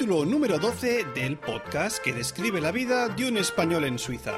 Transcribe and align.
Capítulo 0.00 0.24
número 0.24 0.58
12 0.58 1.04
del 1.14 1.36
podcast 1.38 1.98
que 2.02 2.12
describe 2.12 2.60
la 2.60 2.72
vida 2.72 3.08
de 3.08 3.28
un 3.28 3.36
español 3.36 3.84
en 3.84 3.98
Suiza. 3.98 4.34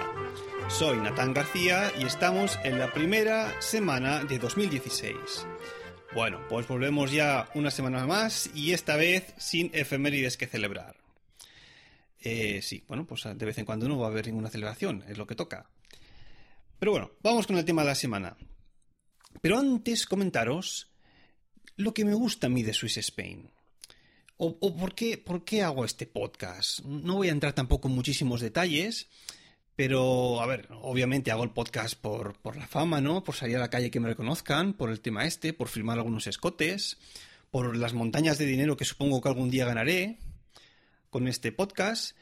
Soy 0.78 0.98
Natán 0.98 1.34
García 1.34 1.92
y 2.01 2.05
estamos 2.05 2.59
en 2.65 2.78
la 2.78 2.92
primera 2.92 3.61
semana 3.61 4.25
de 4.25 4.39
2016. 4.39 5.14
Bueno, 6.14 6.41
pues 6.48 6.67
volvemos 6.67 7.12
ya 7.12 7.51
una 7.55 7.70
semana 7.70 8.06
más 8.06 8.51
y 8.55 8.73
esta 8.73 8.97
vez 8.97 9.34
sin 9.37 9.70
efemérides 9.75 10.39
que 10.39 10.47
celebrar. 10.47 10.97
Eh, 12.20 12.61
sí, 12.62 12.84
bueno, 12.89 13.06
pues 13.06 13.23
de 13.25 13.47
vez 13.47 13.59
en 13.59 13.67
cuando 13.67 13.87
no 13.87 13.98
va 13.98 14.06
a 14.06 14.11
haber 14.11 14.27
ninguna 14.27 14.48
celebración, 14.48 15.05
es 15.06 15.19
lo 15.19 15.27
que 15.27 15.34
toca. 15.34 15.69
Pero 16.79 16.92
bueno, 16.92 17.11
vamos 17.23 17.47
con 17.47 17.59
el 17.59 17.67
tema 17.67 17.83
de 17.83 17.89
la 17.89 17.95
semana. 17.95 18.36
Pero 19.42 19.59
antes 19.59 20.07
comentaros 20.07 20.91
lo 21.77 21.92
que 21.92 22.07
me 22.07 22.14
gusta 22.14 22.47
a 22.47 22.51
mí 22.51 22.62
de 22.62 22.73
Swiss 22.73 22.97
Spain. 22.97 23.51
O, 24.39 24.59
por, 24.59 24.95
qué, 24.95 25.19
por, 25.19 25.45
qué, 25.45 25.62
hago 25.62 25.84
este 25.84 26.07
podcast. 26.07 26.81
No 26.81 27.17
voy 27.17 27.29
a 27.29 27.33
entrar 27.33 27.53
tampoco 27.53 27.86
en 27.86 27.95
muchísimos 27.95 28.41
detalles, 28.41 29.09
pero, 29.77 30.41
a 30.41 30.47
ver, 30.47 30.69
obviamente 30.83 31.31
hago 31.31 31.45
el 31.45 31.51
podcast 31.51 31.95
por, 31.98 32.39
por 32.41 32.56
la 32.56 32.67
fama, 32.67 33.01
¿no? 33.01 33.25
Por 33.25 33.34
salir 33.34 33.56
a 33.56 33.61
la 33.61 33.70
calle 33.70 33.91
que 33.91 34.01
me 34.01 34.09
reconozcan, 34.09 34.75
por 34.75 34.91
el 34.91 35.01
tema 35.01 35.25
este, 35.25 35.53
por 35.53 35.69
firmar 35.69 35.98
algunos 35.98 36.27
escotes, 36.27 36.98
por 37.51 37.77
las 37.77 37.95
montañas 37.95 38.39
de 38.39 38.47
dinero 38.47 38.77
que 38.77 38.84
supongo 38.84 39.20
que 39.20 39.29
algún 39.29 39.51
día 39.51 39.67
ganaré 39.67 40.19
con 41.11 41.29
este 41.29 41.52
podcast. 41.52 42.17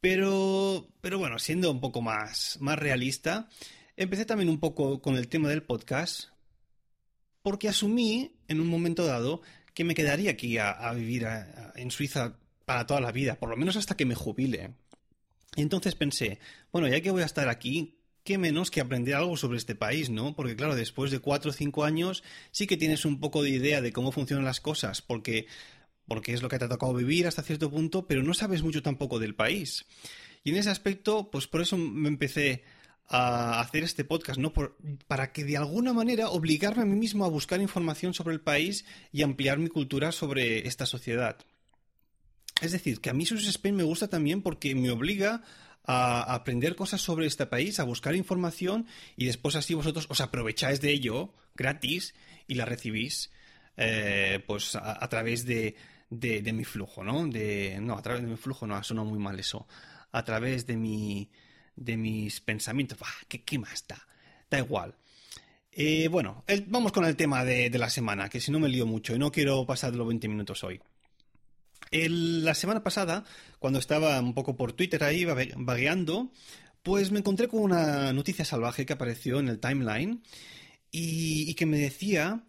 Pero, 0.00 0.88
pero 1.00 1.18
bueno, 1.18 1.38
siendo 1.38 1.70
un 1.70 1.80
poco 1.80 2.02
más, 2.02 2.58
más 2.60 2.78
realista, 2.78 3.48
empecé 3.96 4.26
también 4.26 4.50
un 4.50 4.60
poco 4.60 5.00
con 5.00 5.16
el 5.16 5.28
tema 5.28 5.48
del 5.48 5.62
podcast 5.62 6.34
porque 7.44 7.68
asumí 7.68 8.32
en 8.48 8.60
un 8.60 8.66
momento 8.66 9.04
dado 9.04 9.42
que 9.74 9.84
me 9.84 9.94
quedaría 9.94 10.30
aquí 10.30 10.56
a, 10.56 10.90
vivir 10.94 11.26
en 11.76 11.90
Suiza 11.90 12.38
para 12.64 12.86
toda 12.86 13.02
la 13.02 13.12
vida, 13.12 13.34
por 13.34 13.50
lo 13.50 13.56
menos 13.56 13.76
hasta 13.76 13.96
que 13.96 14.06
me 14.06 14.14
jubile. 14.14 14.72
Y 15.56 15.62
entonces 15.62 15.94
pensé, 15.94 16.38
bueno, 16.72 16.88
ya 16.88 17.00
que 17.00 17.10
voy 17.10 17.22
a 17.22 17.26
estar 17.26 17.48
aquí, 17.48 17.98
qué 18.24 18.38
menos 18.38 18.70
que 18.70 18.80
aprender 18.80 19.14
algo 19.14 19.36
sobre 19.36 19.58
este 19.58 19.74
país, 19.74 20.10
¿no? 20.10 20.34
Porque 20.34 20.56
claro, 20.56 20.74
después 20.74 21.10
de 21.10 21.20
cuatro 21.20 21.50
o 21.50 21.54
cinco 21.54 21.84
años 21.84 22.24
sí 22.50 22.66
que 22.66 22.76
tienes 22.76 23.04
un 23.04 23.20
poco 23.20 23.42
de 23.42 23.50
idea 23.50 23.80
de 23.80 23.92
cómo 23.92 24.12
funcionan 24.12 24.44
las 24.44 24.60
cosas, 24.60 25.02
porque, 25.02 25.46
porque 26.06 26.32
es 26.32 26.42
lo 26.42 26.48
que 26.48 26.58
te 26.58 26.64
ha 26.64 26.68
tocado 26.68 26.94
vivir 26.94 27.26
hasta 27.26 27.42
cierto 27.42 27.70
punto, 27.70 28.06
pero 28.06 28.22
no 28.22 28.34
sabes 28.34 28.62
mucho 28.62 28.82
tampoco 28.82 29.18
del 29.18 29.34
país. 29.34 29.84
Y 30.42 30.50
en 30.50 30.56
ese 30.56 30.70
aspecto, 30.70 31.30
pues 31.30 31.46
por 31.46 31.60
eso 31.60 31.76
me 31.76 32.08
empecé 32.08 32.64
a 33.06 33.60
hacer 33.60 33.84
este 33.84 34.04
podcast, 34.04 34.38
¿no? 34.38 34.52
para 35.06 35.32
que 35.32 35.44
de 35.44 35.58
alguna 35.58 35.92
manera 35.92 36.30
obligarme 36.30 36.82
a 36.82 36.86
mí 36.86 36.96
mismo 36.96 37.24
a 37.24 37.28
buscar 37.28 37.60
información 37.60 38.14
sobre 38.14 38.34
el 38.34 38.40
país 38.40 38.86
y 39.12 39.22
ampliar 39.22 39.58
mi 39.58 39.68
cultura 39.68 40.10
sobre 40.10 40.66
esta 40.66 40.86
sociedad. 40.86 41.36
Es 42.60 42.72
decir, 42.72 43.00
que 43.00 43.10
a 43.10 43.14
mí 43.14 43.26
Sus 43.26 43.46
Spain 43.46 43.76
me 43.76 43.82
gusta 43.82 44.08
también 44.08 44.42
porque 44.42 44.74
me 44.74 44.90
obliga 44.90 45.42
a 45.86 46.34
aprender 46.34 46.76
cosas 46.76 47.00
sobre 47.00 47.26
este 47.26 47.46
país, 47.46 47.78
a 47.78 47.84
buscar 47.84 48.14
información 48.14 48.86
y 49.16 49.26
después 49.26 49.54
así 49.54 49.74
vosotros 49.74 50.06
os 50.08 50.20
aprovecháis 50.20 50.80
de 50.80 50.90
ello 50.90 51.34
gratis 51.54 52.14
y 52.46 52.54
la 52.54 52.64
recibís 52.64 53.30
eh, 53.76 54.42
pues 54.46 54.76
a, 54.76 55.08
través 55.08 55.44
de, 55.44 55.76
de, 56.10 56.52
mi 56.52 56.64
flujo, 56.64 57.02
¿no? 57.02 57.26
De, 57.26 57.78
no, 57.80 57.98
a 57.98 58.02
través 58.02 58.22
de 58.22 58.28
mi 58.28 58.36
flujo 58.36 58.66
no, 58.66 58.82
suena 58.82 59.02
muy 59.02 59.18
mal 59.18 59.38
eso. 59.38 59.66
A 60.12 60.24
través 60.24 60.66
de 60.66 60.76
mi, 60.76 61.28
de 61.74 61.96
mis 61.96 62.40
pensamientos. 62.40 62.98
¿qué, 63.28 63.58
más 63.58 63.84
da? 63.86 64.06
Da 64.48 64.58
igual. 64.58 64.94
Eh, 65.72 66.06
bueno, 66.08 66.44
vamos 66.68 66.92
con 66.92 67.04
el 67.04 67.16
tema 67.16 67.44
de, 67.44 67.68
la 67.70 67.90
semana, 67.90 68.28
que 68.28 68.40
si 68.40 68.52
no 68.52 68.60
me 68.60 68.68
lío 68.68 68.86
mucho 68.86 69.14
y 69.14 69.18
no 69.18 69.32
quiero 69.32 69.66
pasar 69.66 69.90
de 69.90 69.98
los 69.98 70.06
20 70.06 70.28
minutos 70.28 70.62
hoy. 70.62 70.80
La 71.90 72.54
semana 72.54 72.82
pasada, 72.82 73.24
cuando 73.58 73.78
estaba 73.78 74.20
un 74.20 74.34
poco 74.34 74.56
por 74.56 74.72
Twitter 74.72 75.04
ahí 75.04 75.24
vagueando, 75.24 76.32
pues 76.82 77.10
me 77.12 77.20
encontré 77.20 77.48
con 77.48 77.60
una 77.60 78.12
noticia 78.12 78.44
salvaje 78.44 78.84
que 78.86 78.92
apareció 78.92 79.38
en 79.38 79.48
el 79.48 79.60
timeline 79.60 80.22
y, 80.90 81.50
y 81.50 81.54
que 81.54 81.66
me 81.66 81.78
decía 81.78 82.44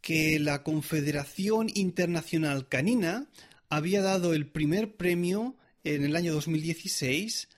que 0.00 0.38
la 0.38 0.62
Confederación 0.62 1.68
Internacional 1.74 2.68
Canina 2.68 3.28
había 3.68 4.02
dado 4.02 4.34
el 4.34 4.46
primer 4.46 4.96
premio 4.96 5.56
en 5.84 6.04
el 6.04 6.16
año 6.16 6.32
2016 6.32 7.48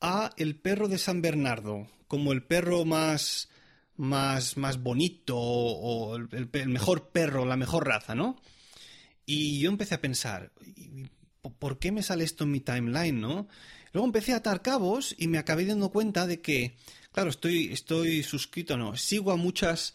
a 0.00 0.30
el 0.36 0.56
perro 0.56 0.88
de 0.88 0.98
San 0.98 1.22
Bernardo 1.22 1.88
como 2.08 2.32
el 2.32 2.42
perro 2.42 2.84
más 2.84 3.48
más, 3.98 4.56
más 4.56 4.82
bonito 4.82 5.36
o 5.36 6.16
el, 6.16 6.48
mejor 6.68 7.10
perro, 7.10 7.44
la 7.44 7.56
mejor 7.56 7.86
raza, 7.86 8.14
¿no? 8.14 8.40
Y 9.30 9.58
yo 9.58 9.68
empecé 9.68 9.94
a 9.94 10.00
pensar, 10.00 10.52
¿por 11.58 11.78
qué 11.78 11.92
me 11.92 12.02
sale 12.02 12.24
esto 12.24 12.44
en 12.44 12.50
mi 12.50 12.60
timeline, 12.60 13.20
no? 13.20 13.46
Luego 13.92 14.06
empecé 14.06 14.32
a 14.32 14.36
atar 14.36 14.62
cabos 14.62 15.14
y 15.18 15.28
me 15.28 15.36
acabé 15.36 15.66
dando 15.66 15.90
cuenta 15.90 16.26
de 16.26 16.40
que, 16.40 16.78
claro, 17.12 17.28
estoy, 17.28 17.70
estoy 17.70 18.22
suscrito, 18.22 18.78
no, 18.78 18.96
sigo 18.96 19.30
a 19.30 19.36
muchas 19.36 19.92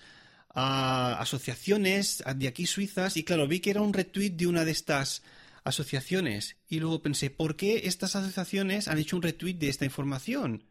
asociaciones 0.50 2.24
de 2.36 2.48
aquí 2.48 2.68
suizas 2.68 3.18
y 3.18 3.24
claro, 3.24 3.48
vi 3.48 3.60
que 3.60 3.72
era 3.72 3.82
un 3.82 3.94
retweet 3.94 4.30
de 4.30 4.46
una 4.46 4.66
de 4.66 4.72
estas 4.72 5.24
asociaciones. 5.64 6.58
Y 6.70 6.80
luego 6.80 7.02
pensé, 7.02 7.32
¿por 7.32 7.56
qué 7.56 7.88
estas 7.88 8.16
asociaciones 8.16 8.88
han 8.88 9.00
hecho 9.00 9.16
un 9.16 9.24
retweet 9.24 9.56
de 9.56 9.70
esta 9.70 9.86
información? 9.86 10.64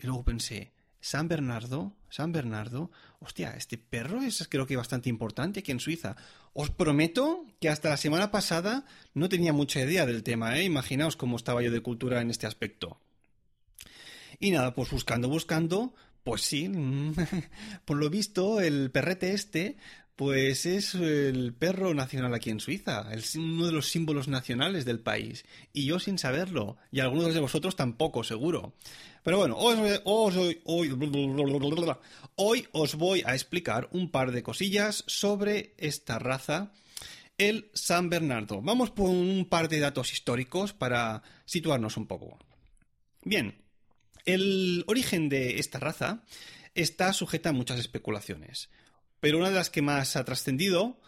Y 0.00 0.06
luego 0.06 0.24
pensé, 0.24 0.72
San 1.00 1.28
Bernardo, 1.28 1.94
San 2.10 2.32
Bernardo, 2.32 2.90
hostia, 3.26 3.54
este 3.56 3.76
perro 3.76 4.22
es 4.22 4.46
creo 4.48 4.66
que 4.66 4.76
bastante 4.76 5.08
importante 5.08 5.60
aquí 5.60 5.72
en 5.72 5.80
Suiza. 5.80 6.16
Os 6.52 6.70
prometo 6.70 7.44
que 7.60 7.68
hasta 7.68 7.90
la 7.90 7.96
semana 7.96 8.30
pasada 8.30 8.86
no 9.14 9.28
tenía 9.28 9.52
mucha 9.52 9.80
idea 9.80 10.06
del 10.06 10.22
tema, 10.22 10.58
¿eh? 10.58 10.64
Imaginaos 10.64 11.16
cómo 11.16 11.36
estaba 11.36 11.62
yo 11.62 11.70
de 11.70 11.80
cultura 11.80 12.20
en 12.20 12.30
este 12.30 12.46
aspecto. 12.46 13.00
Y 14.38 14.50
nada, 14.50 14.74
pues 14.74 14.90
buscando, 14.90 15.28
buscando, 15.28 15.94
pues 16.22 16.42
sí, 16.42 16.70
por 17.84 17.96
lo 17.96 18.08
visto, 18.08 18.60
el 18.60 18.90
perrete 18.90 19.32
este 19.32 19.76
pues 20.16 20.64
es 20.64 20.94
el 20.94 21.52
perro 21.52 21.92
nacional 21.92 22.34
aquí 22.34 22.48
en 22.48 22.60
Suiza, 22.60 23.12
es 23.12 23.36
uno 23.36 23.66
de 23.66 23.72
los 23.72 23.90
símbolos 23.90 24.28
nacionales 24.28 24.86
del 24.86 25.00
país. 25.00 25.44
Y 25.74 25.84
yo 25.84 25.98
sin 26.00 26.18
saberlo, 26.18 26.78
y 26.90 27.00
algunos 27.00 27.34
de 27.34 27.40
vosotros 27.40 27.76
tampoco, 27.76 28.24
seguro. 28.24 28.74
Pero 29.22 29.36
bueno, 29.36 29.56
hoy, 29.58 29.76
hoy, 32.34 32.68
os 32.72 32.94
voy 32.94 33.22
a 33.26 33.34
explicar 33.34 33.88
un 33.92 34.10
par 34.10 34.32
de 34.32 34.42
cosillas 34.42 35.04
sobre 35.06 35.74
esta 35.76 36.18
raza, 36.18 36.72
el 37.36 37.70
San 37.74 38.08
Bernardo. 38.08 38.62
Vamos 38.62 38.90
por 38.90 39.10
un 39.10 39.46
par 39.50 39.68
de 39.68 39.80
datos 39.80 40.14
históricos 40.14 40.72
para 40.72 41.22
situarnos 41.44 41.98
un 41.98 42.06
poco. 42.06 42.38
Bien, 43.22 43.62
el 44.24 44.82
origen 44.86 45.28
de 45.28 45.58
esta 45.58 45.78
raza 45.78 46.24
está 46.74 47.12
sujeta 47.12 47.50
a 47.50 47.52
muchas 47.52 47.78
especulaciones. 47.80 48.70
Pero 49.20 49.38
una 49.38 49.50
de 49.50 49.56
las 49.56 49.70
que 49.70 49.82
más 49.82 50.16
ha 50.16 50.24
trascendido 50.24 51.00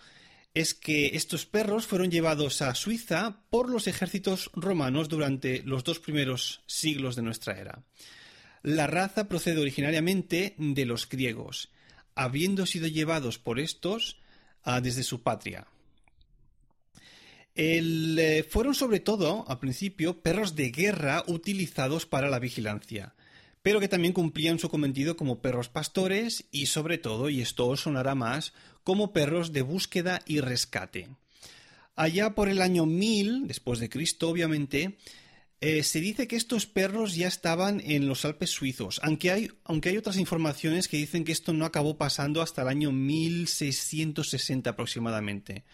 es 0.54 0.74
que 0.74 1.14
estos 1.14 1.46
perros 1.46 1.86
fueron 1.86 2.10
llevados 2.10 2.62
a 2.62 2.74
Suiza 2.74 3.42
por 3.50 3.68
los 3.68 3.86
ejércitos 3.86 4.50
romanos 4.54 5.08
durante 5.08 5.62
los 5.62 5.84
dos 5.84 6.00
primeros 6.00 6.62
siglos 6.66 7.16
de 7.16 7.22
nuestra 7.22 7.58
era. 7.58 7.84
La 8.62 8.86
raza 8.86 9.28
procede 9.28 9.60
originariamente 9.60 10.54
de 10.58 10.84
los 10.84 11.08
griegos, 11.08 11.70
habiendo 12.14 12.66
sido 12.66 12.88
llevados 12.88 13.38
por 13.38 13.60
estos 13.60 14.20
ah, 14.64 14.80
desde 14.80 15.04
su 15.04 15.22
patria. 15.22 15.68
Eh, 17.54 18.46
fueron 18.48 18.74
sobre 18.74 19.00
todo, 19.00 19.44
al 19.48 19.58
principio, 19.58 20.22
perros 20.22 20.54
de 20.54 20.70
guerra 20.70 21.24
utilizados 21.26 22.06
para 22.06 22.30
la 22.30 22.38
vigilancia, 22.38 23.14
pero 23.62 23.80
que 23.80 23.88
también 23.88 24.12
cumplían 24.12 24.58
su 24.58 24.68
cometido 24.68 25.16
como 25.16 25.40
perros 25.40 25.68
pastores 25.68 26.46
y 26.50 26.66
sobre 26.66 26.98
todo, 26.98 27.28
y 27.28 27.40
esto 27.40 27.76
sonará 27.76 28.14
más, 28.14 28.52
como 28.84 29.12
perros 29.12 29.52
de 29.52 29.62
búsqueda 29.62 30.22
y 30.26 30.40
rescate. 30.40 31.08
Allá 31.96 32.34
por 32.34 32.48
el 32.48 32.62
año 32.62 32.86
1000, 32.86 33.48
después 33.48 33.80
de 33.80 33.88
Cristo, 33.88 34.28
obviamente, 34.28 34.96
eh, 35.60 35.82
se 35.82 36.00
dice 36.00 36.28
que 36.28 36.36
estos 36.36 36.66
perros 36.66 37.16
ya 37.16 37.26
estaban 37.26 37.80
en 37.80 38.06
los 38.06 38.24
Alpes 38.24 38.50
suizos, 38.50 39.00
aunque 39.02 39.32
hay, 39.32 39.50
aunque 39.64 39.88
hay 39.88 39.96
otras 39.96 40.16
informaciones 40.16 40.86
que 40.86 40.96
dicen 40.96 41.24
que 41.24 41.32
esto 41.32 41.52
no 41.52 41.64
acabó 41.64 41.98
pasando 41.98 42.42
hasta 42.42 42.62
el 42.62 42.68
año 42.68 42.92
1660 42.92 44.70
aproximadamente. 44.70 45.64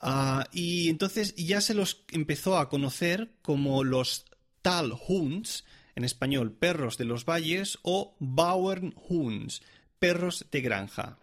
Ah, 0.00 0.48
y 0.50 0.88
entonces 0.88 1.34
ya 1.36 1.60
se 1.60 1.74
los 1.74 2.04
empezó 2.10 2.56
a 2.56 2.70
conocer 2.70 3.34
como 3.42 3.84
los 3.84 4.24
Talhunds, 4.62 5.64
en 5.94 6.04
español 6.04 6.52
perros 6.52 6.98
de 6.98 7.04
los 7.04 7.24
valles, 7.24 7.78
o 7.82 8.14
Bauernhunds, 8.18 9.62
perros 9.98 10.46
de 10.50 10.60
granja. 10.60 11.18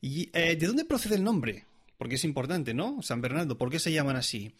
¿Y 0.00 0.30
eh, 0.32 0.56
de 0.56 0.66
dónde 0.66 0.84
procede 0.84 1.16
el 1.16 1.24
nombre? 1.24 1.64
Porque 1.98 2.14
es 2.14 2.24
importante, 2.24 2.72
¿no? 2.74 3.02
San 3.02 3.20
Bernardo, 3.20 3.58
¿por 3.58 3.70
qué 3.70 3.78
se 3.78 3.92
llaman 3.92 4.16
así? 4.16 4.54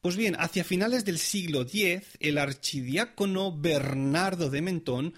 Pues 0.00 0.16
bien, 0.16 0.36
hacia 0.38 0.62
finales 0.62 1.04
del 1.04 1.18
siglo 1.18 1.62
X, 1.62 2.02
el 2.20 2.38
archidiácono 2.38 3.56
Bernardo 3.56 4.50
de 4.50 4.62
Mentón 4.62 5.14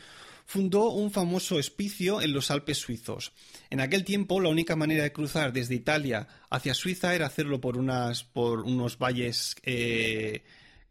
fundó 0.47 0.89
un 0.89 1.11
famoso 1.11 1.57
hospicio 1.57 2.23
en 2.23 2.33
los 2.33 2.51
Alpes 2.51 2.79
suizos. 2.79 3.33
En 3.69 3.81
aquel 3.81 4.03
tiempo, 4.03 4.41
la 4.41 4.49
única 4.49 4.77
manera 4.77 5.03
de 5.03 5.13
cruzar 5.13 5.53
desde 5.53 5.75
Italia 5.75 6.27
hacia 6.49 6.73
Suiza 6.73 7.15
era 7.15 7.27
hacerlo 7.27 7.61
por, 7.61 7.77
unas, 7.77 8.25
por 8.25 8.61
unos 8.61 8.97
valles 8.97 9.57
eh, 9.63 10.43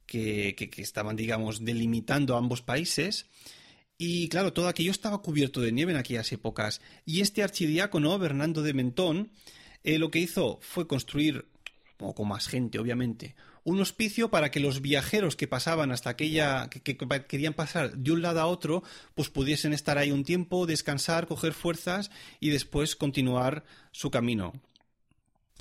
que, 0.08 0.56
que, 0.56 0.82
estaban, 0.82 1.16
digamos, 1.16 1.64
delimitando 1.64 2.36
ambos 2.36 2.64
países. 2.64 3.28
Y 4.00 4.30
claro, 4.30 4.54
todo 4.54 4.68
aquello 4.68 4.92
estaba 4.92 5.22
cubierto 5.22 5.62
de 5.62 5.72
nieve 5.72 5.92
en 5.92 6.00
aquellas 6.00 6.32
épocas. 6.32 6.82
Y 7.06 7.22
este 7.22 7.44
archidiácono, 7.44 8.18
Bernardo 8.18 8.64
de 8.64 8.74
Mentón, 8.74 9.32
eh, 9.84 10.00
lo 10.00 10.10
que 10.10 10.20
hizo 10.20 10.60
fue 10.62 10.88
construir, 10.88 11.46
o 12.00 12.16
con 12.16 12.28
más 12.28 12.48
gente, 12.48 12.80
obviamente, 12.80 13.36
un 13.68 13.82
hospicio 13.82 14.32
para 14.32 14.50
que 14.50 14.62
los 14.62 14.82
viajeros 14.82 15.36
que 15.36 15.46
pasaban 15.46 15.92
hasta 15.92 16.10
aquella, 16.10 16.70
que, 16.70 16.96
querían 17.28 17.54
pasar 17.54 17.98
de 17.98 18.12
un 18.14 18.22
lado 18.22 18.40
a 18.40 18.46
otro, 18.46 18.82
pues 19.14 19.30
pudiesen 19.30 19.74
estar 19.74 19.98
ahí 19.98 20.10
un 20.10 20.24
tiempo, 20.24 20.66
descansar, 20.66 21.28
coger 21.28 21.52
fuerzas 21.52 22.10
y 22.40 22.50
después 22.50 22.96
continuar 22.96 23.66
su 23.92 24.10
camino. 24.10 24.54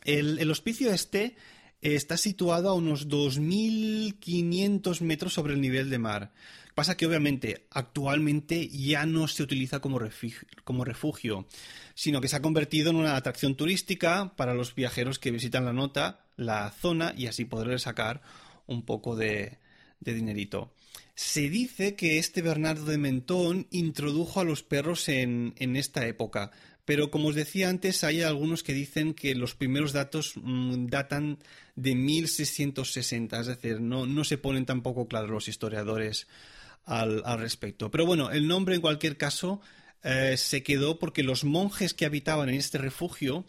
El, 0.05 0.49
hospicio 0.53 0.93
este 0.93 1.35
está 1.81 2.17
situado 2.17 2.69
a 2.69 2.75
unos 2.75 3.09
2.500 3.09 5.01
metros 5.01 5.35
sobre 5.35 5.55
el 5.55 5.61
nivel 5.61 5.91
de 5.91 5.99
mar. 5.99 6.33
Pasa 6.75 6.97
que 6.97 7.07
obviamente 7.07 7.67
actualmente 7.71 8.69
ya 8.69 9.07
no 9.07 9.29
se 9.29 9.43
utiliza 9.43 9.81
como 9.81 9.99
como 10.65 10.85
refugio, 10.85 11.47
sino 11.95 12.21
que 12.21 12.29
se 12.29 12.37
ha 12.37 12.43
convertido 12.43 12.91
en 12.91 12.97
una 12.97 13.17
atracción 13.17 13.55
turística 13.55 14.35
para 14.37 14.53
los 14.53 14.75
viajeros 14.75 15.19
que 15.19 15.31
visitan 15.31 15.65
la 15.65 15.73
nota 15.73 16.27
la 16.37 16.71
zona 16.71 17.15
y 17.17 17.27
así 17.27 17.45
poder 17.45 17.81
sacar 17.81 18.23
un 18.67 18.85
poco 18.85 19.17
de, 19.17 19.59
dinerito. 20.01 20.73
Se 21.15 21.49
dice 21.49 21.95
que 21.95 22.19
este 22.19 22.43
Bernardo 22.43 22.85
de 22.85 22.99
Mentón 22.99 23.67
introdujo 23.71 24.41
a 24.41 24.45
los 24.45 24.63
perros 24.63 25.09
en, 25.09 25.55
esta 25.59 26.07
época, 26.07 26.53
pero 26.87 27.11
como 27.11 27.29
os 27.29 27.35
decía 27.35 27.69
antes, 27.69 28.05
hay 28.05 28.23
algunos 28.23 28.63
que 28.63 28.73
dicen 28.73 29.13
que 29.13 29.35
los 29.35 29.55
primeros 29.55 29.93
datos 29.93 30.35
mm, 30.37 30.87
datan 30.87 31.39
de 31.75 31.95
1660, 31.95 33.41
es 33.41 33.47
decir, 33.47 33.81
no, 33.81 34.07
no 34.07 34.25
se 34.25 34.39
ponen 34.39 34.65
tampoco 34.65 35.09
claros 35.09 35.29
los 35.29 35.49
historiadores 35.49 36.29
al, 36.85 37.23
respecto. 37.39 37.91
Pero 37.91 38.07
bueno, 38.07 38.31
el 38.31 38.47
nombre 38.47 38.77
en 38.77 38.81
cualquier 38.81 39.17
caso 39.17 39.61
eh, 40.05 40.37
se 40.37 40.63
quedó 40.63 41.01
porque 41.01 41.25
los 41.25 41.45
monjes 41.45 41.93
que 41.93 42.07
habitaban 42.07 42.49
en 42.49 42.55
este 42.55 42.79
refugio 42.79 43.45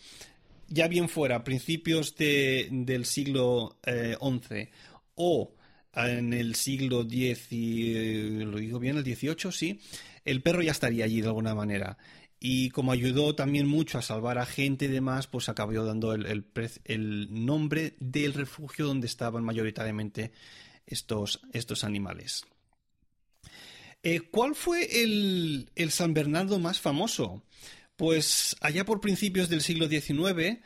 ya 0.67 0.87
bien 0.87 1.07
fuera 1.07 1.37
a 1.37 1.43
principios 1.43 2.15
del 2.17 3.05
siglo 3.05 3.77
XI 3.85 4.55
eh, 4.55 4.69
o 5.15 5.53
en 5.93 6.33
el 6.33 6.55
siglo 6.55 7.01
X 7.01 7.51
y 7.51 8.39
lo 8.43 8.57
digo 8.57 8.79
bien, 8.79 8.97
el 8.97 9.03
XVIII, 9.03 9.51
sí, 9.51 9.79
el 10.25 10.41
perro 10.41 10.61
ya 10.61 10.71
estaría 10.71 11.05
allí 11.05 11.21
de 11.21 11.27
alguna 11.27 11.55
manera. 11.55 11.97
Y 12.39 12.69
como 12.69 12.91
ayudó 12.91 13.33
también 13.33 13.67
mucho 13.67 13.97
a 13.97 14.03
salvar 14.03 14.37
a 14.37 14.45
gente 14.45 14.85
y 14.85 14.89
demás, 14.89 15.27
pues 15.27 15.49
acabó 15.49 15.83
dando 15.83 16.13
el, 16.13 17.27
nombre 17.31 17.95
del 17.99 18.33
refugio 18.33 18.85
donde 18.85 19.07
estaban 19.07 19.43
mayoritariamente 19.43 20.31
estos, 20.85 21.39
animales. 21.83 22.45
Eh, 24.03 24.19
¿Cuál 24.19 24.53
fue 24.53 25.03
el, 25.03 25.67
San 25.89 26.13
Bernardo 26.13 26.59
más 26.59 26.79
famoso? 26.79 27.43
Pues 27.95 28.55
allá 28.61 28.85
por 28.85 29.01
principios 29.01 29.49
del 29.49 29.61
siglo 29.61 29.87
XIX 29.87 30.59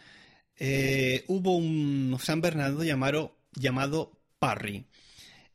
eh, 0.57 1.23
hubo 1.27 1.55
un 1.55 2.17
San 2.21 2.41
Bernardo 2.41 2.83
llamado, 2.83 3.39
llamado 3.53 4.19
Parry. 4.39 4.85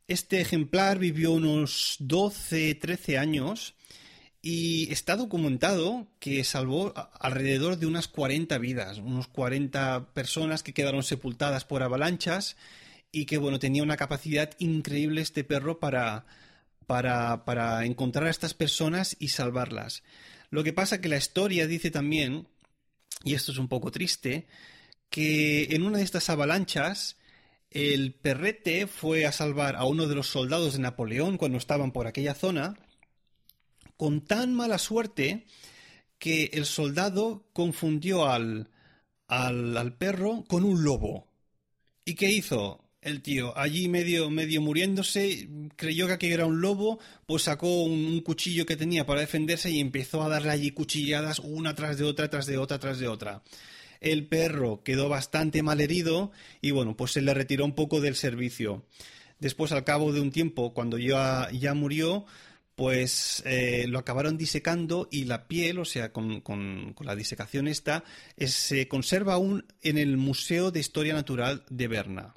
Este 0.07 0.41
ejemplar 0.41 0.97
vivió 0.97 1.31
unos 1.33 1.97
12, 1.99 2.73
13 2.75 3.19
años 3.19 3.76
y 4.41 4.91
está 4.91 5.15
documentado 5.15 6.07
que 6.19 6.43
salvó 6.43 6.93
alrededor 7.19 7.77
de 7.77 7.87
unas 7.87 8.07
40 8.07 8.57
vidas, 8.59 8.99
unos 8.99 9.27
40 9.27 10.13
personas 10.13 10.63
que 10.63 10.73
quedaron 10.73 11.03
sepultadas 11.03 11.65
por 11.65 11.83
avalanchas 11.83 12.55
y 13.11 13.25
que 13.25 13.37
bueno, 13.37 13.59
tenía 13.59 13.83
una 13.83 13.97
capacidad 13.97 14.51
increíble 14.59 15.21
este 15.21 15.43
perro 15.43 15.79
para, 15.79 16.25
para, 16.85 17.45
para 17.45 17.85
encontrar 17.85 18.27
a 18.27 18.31
estas 18.31 18.53
personas 18.53 19.15
y 19.19 19.29
salvarlas. 19.29 20.03
Lo 20.49 20.63
que 20.63 20.73
pasa 20.73 21.01
que 21.01 21.09
la 21.09 21.17
historia 21.17 21.67
dice 21.67 21.91
también, 21.91 22.47
y 23.23 23.33
esto 23.33 23.51
es 23.51 23.57
un 23.57 23.67
poco 23.67 23.91
triste, 23.91 24.47
que 25.09 25.75
en 25.75 25.83
una 25.83 25.97
de 25.97 26.03
estas 26.03 26.29
avalanchas 26.29 27.17
el 27.71 28.13
perrete 28.13 28.87
fue 28.87 29.25
a 29.25 29.31
salvar 29.31 29.75
a 29.75 29.85
uno 29.85 30.07
de 30.07 30.15
los 30.15 30.27
soldados 30.27 30.73
de 30.73 30.79
Napoleón 30.79 31.37
cuando 31.37 31.57
estaban 31.57 31.91
por 31.91 32.07
aquella 32.07 32.33
zona, 32.33 32.77
con 33.97 34.21
tan 34.21 34.53
mala 34.53 34.77
suerte 34.77 35.45
que 36.19 36.51
el 36.53 36.65
soldado 36.65 37.43
confundió 37.53 38.27
al, 38.27 38.69
al, 39.27 39.93
perro 39.97 40.43
con 40.47 40.63
un 40.63 40.83
lobo. 40.83 41.27
¿Y 42.05 42.15
qué 42.15 42.31
hizo? 42.31 42.83
el 43.01 43.21
tío, 43.21 43.57
allí 43.57 43.87
medio, 43.87 44.29
medio 44.29 44.61
muriéndose, 44.61 45.47
creyó 45.77 46.17
que 46.17 46.33
era 46.33 46.45
un 46.45 46.59
lobo, 46.59 46.99
pues 47.25 47.43
sacó 47.43 47.83
un, 47.83 48.19
cuchillo 48.19 48.65
que 48.65 48.75
tenía 48.75 49.05
para 49.05 49.21
defenderse 49.21 49.69
y 49.71 49.79
empezó 49.79 50.23
a 50.23 50.27
darle 50.29 50.49
allí 50.51 50.71
cuchilladas 50.71 51.39
una 51.39 51.73
tras 51.73 51.97
de 51.97 52.03
otra, 52.03 52.29
tras 52.29 52.47
de 52.47 52.57
otra, 52.57 52.79
tras 52.79 52.99
de 52.99 53.07
otra. 53.07 53.43
El 54.01 54.27
perro 54.27 54.83
quedó 54.83 55.07
bastante 55.07 55.63
mal 55.63 55.79
herido 55.79 56.31
y 56.59 56.71
bueno, 56.71 56.97
pues 56.97 57.13
se 57.13 57.21
le 57.21 57.33
retiró 57.33 57.63
un 57.63 57.75
poco 57.75 58.01
del 58.01 58.15
servicio. 58.15 58.85
Después, 59.39 59.71
al 59.71 59.83
cabo 59.83 60.11
de 60.11 60.19
un 60.19 60.31
tiempo, 60.31 60.73
cuando 60.73 60.97
ya, 60.97 61.49
ya 61.51 61.73
murió, 61.73 62.25
pues 62.77 63.41
eh, 63.47 63.85
lo 63.87 63.97
acabaron 63.97 64.37
disecando 64.37 65.09
y 65.11 65.25
la 65.25 65.47
piel, 65.47 65.79
o 65.79 65.85
sea, 65.85 66.13
con, 66.13 66.41
con, 66.41 66.95
la 66.99 67.15
disecación 67.15 67.67
esta, 67.67 68.03
se 68.37 68.87
conserva 68.87 69.33
aún 69.33 69.65
en 69.81 69.97
el 69.97 70.15
Museo 70.15 70.69
de 70.69 70.79
Historia 70.79 71.15
Natural 71.15 71.65
de 71.71 71.87
Berna. 71.87 72.35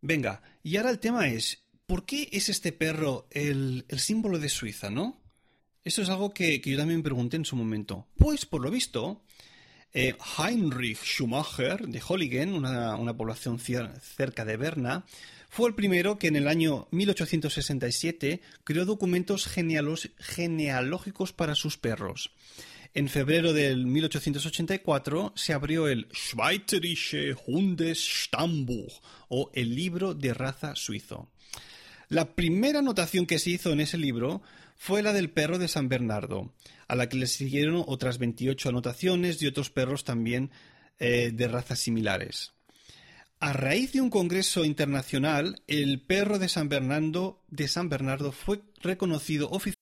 Venga, 0.00 0.42
y 0.64 0.76
ahora 0.76 0.90
el 0.90 0.98
tema 0.98 1.28
es, 1.28 1.62
¿por 1.86 2.04
qué 2.04 2.30
es 2.32 2.48
este 2.48 2.72
perro 2.72 3.28
el, 3.30 3.84
símbolo 3.96 4.40
de 4.40 4.48
Suiza, 4.48 4.90
no? 4.90 5.22
Eso 5.84 6.02
es 6.02 6.08
algo 6.08 6.34
que, 6.34 6.60
yo 6.60 6.76
también 6.76 7.04
pregunté 7.04 7.36
en 7.36 7.44
su 7.44 7.54
momento. 7.54 8.08
Pues, 8.16 8.44
por 8.44 8.60
lo 8.60 8.72
visto, 8.72 9.22
eh, 9.92 10.14
Heinrich 10.38 11.02
Schumacher 11.02 11.86
de 11.86 12.02
Holligen, 12.06 12.54
una, 12.54 12.96
una 12.96 13.16
población 13.16 13.58
cerca 13.58 14.44
de 14.44 14.56
Berna, 14.56 15.04
fue 15.48 15.68
el 15.68 15.74
primero 15.74 16.18
que 16.18 16.28
en 16.28 16.36
el 16.36 16.48
año 16.48 16.88
1867 16.92 18.40
creó 18.64 18.86
documentos 18.86 19.46
genealógicos 19.46 21.32
para 21.34 21.54
sus 21.54 21.76
perros. 21.76 22.30
En 22.94 23.08
febrero 23.08 23.52
del 23.52 23.86
1884 23.86 25.32
se 25.34 25.52
abrió 25.52 25.88
el 25.88 26.08
Schweizerische 26.12 27.34
Hundesstammbuch 27.46 28.92
o 29.28 29.50
el 29.52 29.74
libro 29.74 30.14
de 30.14 30.32
raza 30.32 30.74
suizo. 30.74 31.30
La 32.08 32.34
primera 32.34 32.80
anotación 32.80 33.24
que 33.24 33.38
se 33.38 33.50
hizo 33.50 33.72
en 33.72 33.80
ese 33.80 33.96
libro 33.96 34.42
fue 34.76 35.02
la 35.02 35.12
del 35.12 35.30
perro 35.30 35.58
de 35.58 35.68
San 35.68 35.88
Bernardo, 35.88 36.52
a 36.88 36.96
la 36.96 37.08
que 37.08 37.16
le 37.16 37.26
siguieron 37.26 37.84
otras 37.86 38.18
28 38.18 38.68
anotaciones 38.68 39.38
de 39.38 39.48
otros 39.48 39.70
perros 39.70 40.04
también 40.04 40.50
eh, 40.98 41.30
de 41.32 41.48
razas 41.48 41.78
similares. 41.78 42.52
A 43.40 43.52
raíz 43.52 43.92
de 43.92 44.00
un 44.00 44.10
congreso 44.10 44.64
internacional, 44.64 45.62
el 45.66 46.00
perro 46.00 46.38
de 46.38 46.48
San 46.48 46.68
Bernardo, 46.68 47.42
de 47.48 47.66
San 47.66 47.88
Bernardo 47.88 48.30
fue 48.30 48.62
reconocido 48.82 49.48
oficialmente 49.50 49.81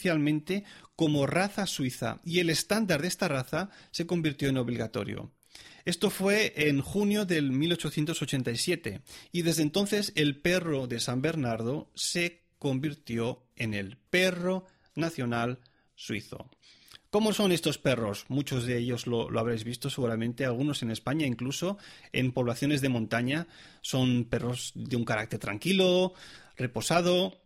Oficialmente 0.00 0.64
como 0.96 1.26
raza 1.26 1.66
suiza 1.66 2.20
y 2.24 2.38
el 2.38 2.48
estándar 2.48 3.02
de 3.02 3.08
esta 3.08 3.28
raza 3.28 3.68
se 3.90 4.06
convirtió 4.06 4.48
en 4.48 4.56
obligatorio. 4.56 5.30
Esto 5.84 6.08
fue 6.08 6.54
en 6.56 6.80
junio 6.80 7.26
del 7.26 7.52
1887 7.52 9.02
y 9.30 9.42
desde 9.42 9.62
entonces 9.62 10.12
el 10.16 10.40
perro 10.40 10.86
de 10.86 11.00
San 11.00 11.20
Bernardo 11.20 11.90
se 11.94 12.44
convirtió 12.58 13.42
en 13.56 13.74
el 13.74 13.98
perro 13.98 14.64
nacional 14.94 15.58
suizo. 15.94 16.48
¿Cómo 17.10 17.32
son 17.34 17.52
estos 17.52 17.76
perros? 17.76 18.24
Muchos 18.28 18.64
de 18.64 18.78
ellos 18.78 19.06
lo, 19.06 19.28
lo, 19.30 19.40
habréis 19.40 19.64
visto 19.64 19.90
seguramente, 19.90 20.44
algunos 20.44 20.82
en 20.82 20.92
España, 20.92 21.26
incluso 21.26 21.76
en 22.12 22.32
poblaciones 22.32 22.80
de 22.80 22.88
montaña. 22.88 23.48
Son 23.82 24.24
perros 24.24 24.72
de 24.76 24.96
un 24.96 25.04
carácter 25.04 25.40
tranquilo, 25.40 26.14
reposado, 26.56 27.40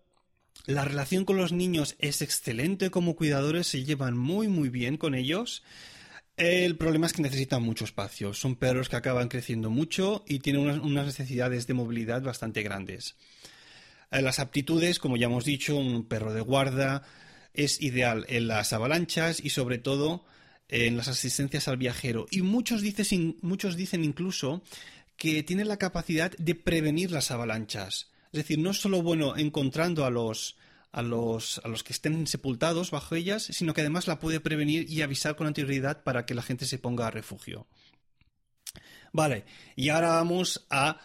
la 0.67 0.85
relación 0.85 1.25
con 1.25 1.37
los 1.37 1.53
niños 1.53 1.95
es 1.99 2.23
excelente 2.23 2.91
como 2.91 3.17
cuidadores, 3.17 3.67
se 3.67 3.85
llevan 3.85 4.17
muy 4.17 4.49
muy 4.49 4.71
bien 4.71 4.97
con 4.97 5.15
ellos. 5.15 5.63
El 6.37 6.77
problema 6.77 7.07
es 7.07 7.13
que 7.13 7.23
necesitan 7.23 7.63
mucho 7.63 7.85
espacio. 7.85 8.35
Son 8.35 8.57
perros 8.57 8.89
que 8.89 8.97
acaban 8.97 9.29
creciendo 9.29 9.71
mucho 9.71 10.25
y 10.27 10.41
tienen 10.41 10.81
unas, 10.81 11.07
necesidades 11.07 11.67
de 11.67 11.75
movilidad 11.75 12.23
bastante 12.23 12.63
grandes. 12.63 13.15
Eh, 14.11 14.21
las 14.21 14.41
aptitudes, 14.41 14.99
como 14.99 15.17
ya 15.17 15.27
hemos 15.27 15.45
dicho, 15.45 15.77
un 15.77 16.07
perro 16.07 16.33
de 16.33 16.41
guarda 16.41 17.03
es 17.53 17.81
ideal 17.81 18.27
en 18.29 18.49
las 18.49 18.73
avalanchas 18.73 19.39
y 19.45 19.51
sobre 19.51 19.79
todo 19.79 20.25
en 20.69 20.97
las 20.97 21.09
asistencias 21.09 21.69
al 21.69 21.77
viajero. 21.77 22.27
Y 22.31 22.43
muchos 22.43 22.83
dicen, 22.83 23.37
muchos 23.43 23.77
dicen 23.77 24.03
incluso 24.03 24.63
que 25.17 25.45
tiene 25.45 25.65
la 25.65 25.77
capacidad 25.77 26.33
de 26.37 26.55
prevenir 26.57 27.13
las 27.13 27.31
avalanchas. 27.31 28.11
Es 28.35 28.39
decir, 28.39 28.59
no 28.59 28.73
es 28.73 28.81
solo 28.81 29.01
bueno 29.01 29.37
encontrando 29.37 30.05
a 30.05 30.11
los, 30.11 30.57
a 30.91 31.03
los, 31.03 31.61
a 31.63 31.69
los 31.69 31.85
que 31.85 31.93
estén 31.93 32.27
sepultados 32.27 32.91
bajo 32.91 33.15
ellas, 33.15 33.45
sino 33.45 33.75
que 33.75 33.83
además 33.83 34.09
la 34.09 34.19
puede 34.19 34.41
prevenir 34.41 34.91
y 34.91 35.03
avisar 35.03 35.37
con 35.37 35.47
anterioridad 35.47 36.03
para 36.03 36.27
que 36.27 36.35
la 36.35 36.43
gente 36.43 36.67
se 36.67 36.81
ponga 36.81 37.07
a 37.07 37.13
refugio. 37.13 37.69
Vale, 39.13 39.45
y 39.77 39.91
ahora 39.91 40.09
vamos 40.09 40.67
a 40.69 40.99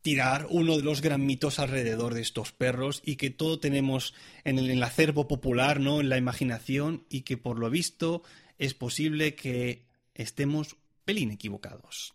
tirar 0.00 0.46
uno 0.48 0.76
de 0.76 0.84
los 0.84 1.00
gran 1.00 1.26
mitos 1.26 1.58
alrededor 1.58 2.14
de 2.14 2.20
estos 2.20 2.52
perros 2.52 3.02
y 3.04 3.16
que 3.16 3.30
todo 3.30 3.58
tenemos 3.58 4.14
en 4.44 4.60
el, 4.60 4.66
en 4.66 4.76
el 4.76 4.82
acervo 4.84 5.26
popular, 5.26 5.80
¿no? 5.80 6.00
En 6.00 6.08
la 6.08 6.18
imaginación 6.18 7.04
y 7.10 7.22
que 7.22 7.36
por 7.36 7.58
lo 7.58 7.68
visto 7.68 8.22
es 8.58 8.74
posible 8.74 9.34
que 9.34 9.88
estemos 10.14 10.76
pelín 11.04 11.32
equivocados. 11.32 12.14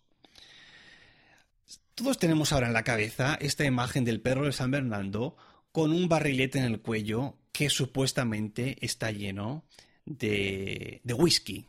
Todos 1.95 2.19
tenemos 2.19 2.51
ahora 2.51 2.67
en 2.67 2.73
la 2.73 2.83
cabeza 2.83 3.37
esta 3.39 3.63
imagen 3.63 4.03
del 4.03 4.19
perro 4.19 4.45
de 4.45 4.51
San 4.51 4.69
Bernardo 4.69 5.37
con 5.71 5.93
un 5.93 6.09
barrilete 6.09 6.59
en 6.59 6.65
el 6.65 6.81
cuello 6.81 7.37
que 7.53 7.69
supuestamente 7.69 8.75
está 8.81 9.11
lleno 9.11 9.63
de, 10.03 10.99
de 11.05 11.13
whisky. 11.13 11.65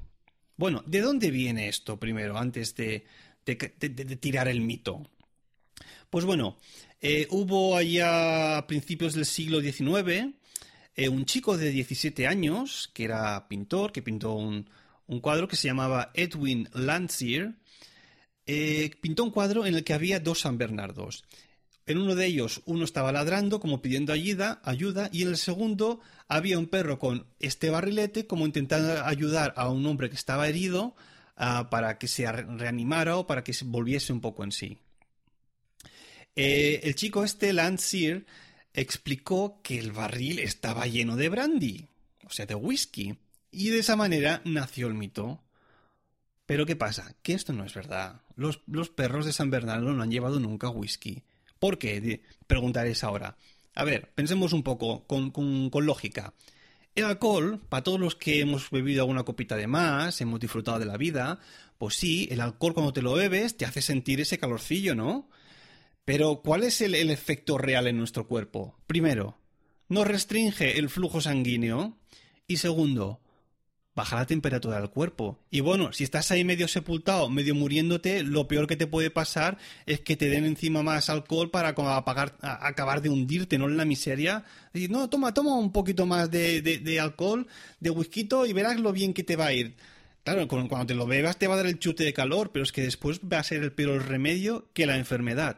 Bueno, 0.57 0.83
¿de 0.85 1.01
dónde 1.01 1.31
viene 1.31 1.69
esto 1.69 2.01
primero, 2.01 2.37
antes 2.39 2.75
de, 2.75 3.07
de, 3.45 3.55
tirar 4.17 4.49
el 4.49 4.63
mito? 4.63 5.09
Pues 6.11 6.25
bueno, 6.25 6.59
eh, 7.01 7.29
hubo 7.31 7.77
allá 7.77 8.59
a 8.59 8.67
principios 8.67 9.15
del 9.15 9.27
siglo 9.27 9.61
XIX 9.61 10.35
eh, 10.97 11.09
un 11.09 11.25
chico 11.25 11.57
de 11.57 11.71
17 11.71 12.27
años 12.27 12.91
que 12.93 13.05
era 13.05 13.47
pintor, 13.47 13.93
que 13.93 14.03
pintó 14.03 14.33
un, 14.33 14.69
un 15.07 15.21
cuadro 15.21 15.47
que 15.47 15.55
se 15.55 15.69
llamaba 15.69 16.11
Edwin 16.15 16.69
Landseer, 16.73 17.55
eh, 18.47 18.91
pintó 19.01 19.25
un 19.25 19.31
cuadro 19.31 19.67
en 19.67 19.75
el 19.75 19.85
que 19.85 19.95
había 19.95 20.21
dos 20.21 20.41
San 20.41 20.59
Bernardos. 20.59 21.25
En 21.87 21.99
uno 21.99 22.15
de 22.15 22.27
ellos 22.27 22.63
uno 22.67 22.85
estaba 22.85 23.13
ladrando 23.13 23.61
como 23.61 23.81
pidiendo 23.81 24.13
ayuda, 24.13 24.61
ayuda 24.65 25.09
y 25.13 25.23
en 25.23 25.29
el 25.29 25.37
segundo 25.37 26.01
había 26.27 26.59
un 26.59 26.67
perro 26.67 26.99
con 26.99 27.27
este 27.39 27.71
barrilete 27.71 28.27
como 28.27 28.45
intentando 28.45 29.05
ayudar 29.05 29.55
a 29.57 29.69
un 29.69 29.87
hombre 29.87 30.11
que 30.11 30.17
estaba 30.17 30.49
herido 30.49 30.97
uh, 31.39 31.69
para 31.71 31.99
que 31.99 32.09
se 32.09 32.31
reanimara 32.31 33.17
o 33.17 33.27
para 33.29 33.45
que 33.45 33.53
se 33.53 33.65
volviese 33.65 34.13
un 34.13 34.21
poco 34.21 34.43
en 34.43 34.51
sí. 34.51 34.79
Eh, 36.35 36.81
el 36.83 36.95
chico 36.97 37.25
este, 37.25 37.53
Landseer, 37.53 38.27
explicó 38.75 39.61
que 39.63 39.79
el 39.79 39.93
barril 39.93 40.39
estaba 40.39 40.87
lleno 40.87 41.17
de 41.17 41.31
brandy, 41.31 41.89
o 42.25 42.31
sea, 42.31 42.45
de 42.45 42.55
whisky, 42.55 43.17
y 43.51 43.71
de 43.71 43.79
esa 43.79 43.97
manera 43.97 44.43
nació 44.45 44.89
el 44.89 44.95
mito. 44.95 45.43
Pero 46.47 46.65
¿qué 46.65 46.77
pasa? 46.77 47.15
Que 47.23 47.33
esto 47.35 47.53
no 47.53 47.65
es 47.65 47.75
verdad. 47.75 48.23
Los, 48.37 48.59
perros 48.91 49.27
de 49.27 49.33
San 49.33 49.51
Bernardo 49.51 49.93
no 49.93 50.03
han 50.03 50.11
llevado 50.11 50.39
nunca 50.39 50.71
whisky. 50.71 51.25
¿Por 51.59 51.79
qué? 51.79 52.23
Preguntaréis 52.47 53.03
ahora. 53.03 53.37
A 53.75 53.85
ver, 53.85 54.13
pensemos 54.15 54.53
un 54.53 54.63
poco 54.63 55.07
con, 55.07 55.33
con, 55.33 55.71
con 55.71 55.87
lógica. 55.87 56.33
El 56.95 57.05
alcohol, 57.05 57.61
para 57.69 57.83
todos 57.83 58.01
los 58.01 58.15
que 58.15 58.41
hemos 58.41 58.71
bebido 58.71 59.03
alguna 59.03 59.25
copita 59.25 59.57
de 59.57 59.67
más, 59.67 60.21
hemos 60.21 60.41
disfrutado 60.41 60.79
de 60.79 60.87
la 60.87 60.97
vida, 60.97 61.41
pues 61.77 61.97
sí, 61.97 62.27
el 62.31 62.41
alcohol 62.41 62.73
cuando 62.73 62.93
te 62.93 63.03
lo 63.03 63.13
bebes 63.13 63.57
te 63.57 63.67
hace 63.67 63.83
sentir 63.83 64.21
ese 64.21 64.39
calorcillo, 64.39 64.95
¿no? 64.95 65.29
Pero 66.07 66.41
¿cuál 66.43 66.63
es 66.63 66.81
el, 66.81 66.95
el 66.95 67.11
efecto 67.11 67.59
real 67.59 67.87
en 67.87 67.99
nuestro 67.99 68.27
cuerpo? 68.27 68.79
Primero, 68.87 69.37
no 69.89 70.05
restringe 70.05 70.79
el 70.79 70.89
flujo 70.89 71.21
sanguíneo 71.21 71.99
y 72.47 72.59
segundo, 72.59 73.21
baja 73.97 74.17
la 74.17 74.27
temperatura 74.27 74.79
del 74.79 74.91
cuerpo. 74.91 75.41
Y 75.51 75.61
bueno, 75.61 75.93
si 75.95 76.05
estás 76.05 76.31
ahí 76.31 76.45
medio 76.45 76.69
sepultado, 76.69 77.31
medio 77.31 77.55
muriéndote, 77.55 78.23
lo 78.23 78.47
peor 78.47 78.67
que 78.67 78.77
te 78.77 78.87
puede 78.87 79.11
pasar 79.11 79.57
es 79.87 80.01
que 80.01 80.17
te 80.17 80.29
den 80.29 80.45
encima 80.45 80.83
más 80.83 81.09
alcohol 81.09 81.51
para 81.51 81.71
acabar 81.71 83.01
de 83.01 83.09
hundirte, 83.09 83.57
¿no? 83.57 83.67
En 83.67 83.79
la 83.79 83.87
miseria. 83.87 84.45
Decir, 84.75 84.91
no, 84.91 85.09
toma, 85.09 85.33
toma 85.33 85.57
un 85.57 85.73
poquito 85.73 86.05
más 86.05 86.31
de, 86.31 87.01
alcohol, 87.01 87.49
de 87.81 87.91
whisky 87.91 88.29
y 88.47 88.53
verás 88.53 88.79
lo 88.79 88.93
bien 88.93 89.15
que 89.15 89.25
te 89.25 89.35
va 89.35 89.47
a 89.47 89.55
ir. 89.55 89.75
Claro, 90.25 90.47
cuando 90.47 90.87
te 90.87 90.95
lo 90.95 91.07
bebas 91.07 91.39
te 91.39 91.47
va 91.47 91.55
a 91.55 91.59
dar 91.59 91.67
el 91.67 91.79
chute 91.79 92.05
de 92.05 92.13
calor, 92.13 92.51
pero 92.53 92.65
es 92.65 92.73
que 92.73 92.83
después 92.83 93.21
va 93.21 93.39
a 93.39 93.45
ser 93.45 93.63
el 93.63 93.73
peor 93.73 94.07
remedio 94.07 94.69
que 94.75 94.85
la 94.85 94.99
enfermedad. 94.99 95.57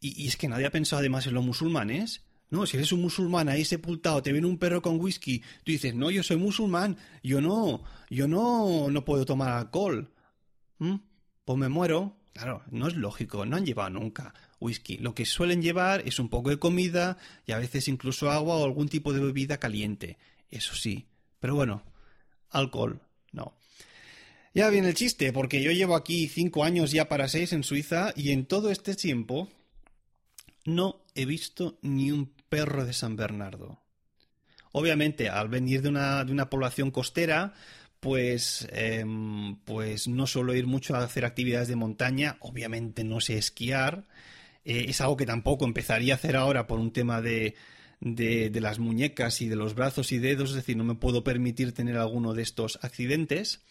Y, 0.00 0.24
y 0.24 0.26
es 0.26 0.36
que 0.36 0.48
nadie 0.48 0.66
ha 0.66 0.70
pensado 0.70 0.98
además 1.00 1.26
en 1.28 1.34
los 1.34 1.44
musulmanes 1.44 2.22
no, 2.50 2.66
si 2.66 2.76
eres 2.76 2.92
un 2.92 3.00
musulmán 3.00 3.48
ahí 3.48 3.64
sepultado, 3.64 4.22
te 4.22 4.32
viene 4.32 4.46
un 4.46 4.58
perro 4.58 4.82
con 4.82 5.00
whisky, 5.00 5.40
tú 5.40 5.72
dices, 5.72 5.94
no, 5.94 6.10
yo 6.10 6.22
soy 6.22 6.36
musulmán, 6.36 6.96
yo 7.22 7.40
no, 7.40 7.82
yo 8.10 8.26
no, 8.28 8.90
no 8.90 9.04
puedo 9.04 9.24
tomar 9.24 9.50
alcohol. 9.50 10.10
¿Mm? 10.78 10.96
Pues 11.44 11.58
me 11.58 11.68
muero. 11.68 12.16
Claro, 12.32 12.62
no 12.70 12.88
es 12.88 12.94
lógico, 12.94 13.44
no 13.44 13.56
han 13.56 13.66
llevado 13.66 13.90
nunca 13.90 14.32
whisky. 14.60 14.98
Lo 14.98 15.14
que 15.14 15.26
suelen 15.26 15.62
llevar 15.62 16.02
es 16.06 16.18
un 16.18 16.28
poco 16.28 16.50
de 16.50 16.58
comida 16.58 17.16
y 17.46 17.52
a 17.52 17.58
veces 17.58 17.88
incluso 17.88 18.30
agua 18.30 18.56
o 18.56 18.64
algún 18.64 18.88
tipo 18.88 19.12
de 19.12 19.20
bebida 19.20 19.58
caliente. 19.58 20.18
Eso 20.50 20.74
sí. 20.74 21.06
Pero 21.40 21.54
bueno, 21.54 21.82
alcohol, 22.50 23.00
no. 23.32 23.56
Ya 24.52 24.68
viene 24.68 24.88
el 24.88 24.94
chiste, 24.94 25.32
porque 25.32 25.62
yo 25.62 25.70
llevo 25.70 25.96
aquí 25.96 26.28
cinco 26.28 26.64
años 26.64 26.92
ya 26.92 27.08
para 27.08 27.28
seis 27.28 27.52
en 27.52 27.64
Suiza 27.64 28.12
y 28.16 28.30
en 28.30 28.46
todo 28.46 28.70
este 28.70 28.94
tiempo 28.94 29.48
no 30.64 31.04
he 31.14 31.24
visto 31.24 31.78
ni 31.82 32.10
un 32.10 32.32
perro 32.50 32.84
de 32.84 32.92
San 32.92 33.16
Bernardo. 33.16 33.80
Obviamente, 34.72 35.30
al 35.30 35.48
venir 35.48 35.80
de 35.80 35.88
una, 35.88 36.22
de 36.24 36.32
una 36.32 36.50
población 36.50 36.90
costera, 36.90 37.54
pues, 38.00 38.68
em, 38.72 39.56
pues 39.64 40.06
no 40.06 40.26
suelo 40.26 40.54
ir 40.54 40.66
mucho 40.66 40.94
a 40.94 41.02
hacer 41.02 41.24
actividades 41.24 41.68
de 41.68 41.76
montaña, 41.76 42.36
obviamente 42.40 43.04
no 43.04 43.20
sé 43.20 43.38
esquiar, 43.38 44.06
eh, 44.64 44.86
es 44.88 45.00
algo 45.00 45.16
que 45.16 45.26
tampoco 45.26 45.64
empezaría 45.64 46.14
a 46.14 46.16
hacer 46.16 46.36
ahora 46.36 46.66
por 46.66 46.78
un 46.78 46.92
tema 46.92 47.22
de, 47.22 47.54
de, 48.00 48.60
las 48.60 48.78
muñecas 48.78 49.40
y 49.42 49.48
de 49.48 49.56
los 49.56 49.74
brazos 49.74 50.12
y 50.12 50.18
dedos, 50.18 50.50
es 50.50 50.56
decir, 50.56 50.76
no 50.76 50.84
me 50.84 50.94
puedo 50.94 51.22
permitir 51.24 51.72
tener 51.72 51.96
alguno 51.96 52.34
de 52.34 52.42
estos 52.42 52.78
accidentes. 52.82 53.62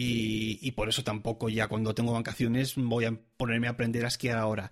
Y, 0.00 0.70
por 0.72 0.88
eso 0.88 1.02
tampoco 1.02 1.48
ya 1.48 1.66
cuando 1.66 1.92
tengo 1.92 2.12
vacaciones 2.12 2.74
voy 2.76 3.06
a 3.06 3.18
ponerme 3.36 3.66
a 3.66 3.70
aprender 3.70 4.04
a 4.04 4.08
esquiar 4.08 4.38
ahora. 4.38 4.70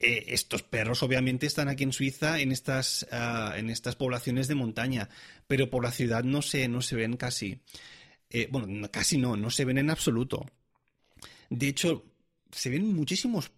Eh, 0.00 0.26
estos 0.28 0.62
perros 0.62 1.02
obviamente 1.02 1.46
están 1.46 1.68
aquí 1.68 1.82
en 1.82 1.92
Suiza 1.92 2.38
en 2.40 2.52
estas, 2.52 3.06
ah, 3.10 3.54
en 3.56 3.68
estas 3.68 3.96
poblaciones 3.96 4.46
de 4.46 4.54
montaña, 4.54 5.08
pero 5.46 5.70
por 5.70 5.82
la 5.82 5.90
ciudad 5.90 6.22
no 6.22 6.40
se, 6.40 6.68
no 6.68 6.82
se 6.82 6.96
ven 6.96 7.16
casi. 7.16 7.60
Eh, 8.30 8.48
bueno, 8.50 8.88
casi 8.90 9.18
no, 9.18 9.36
no 9.36 9.50
se 9.50 9.64
ven 9.64 9.78
en 9.78 9.90
absoluto. 9.90 10.46
De 11.50 11.68
hecho, 11.68 12.04
se 12.52 12.70
ven 12.70 12.94
muchísimos, 12.94 13.50